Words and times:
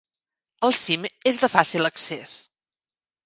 El 0.67 0.73
cim 0.77 1.03
és 1.31 1.37
de 1.43 1.49
fàcil 1.57 1.89
accés. 1.91 2.35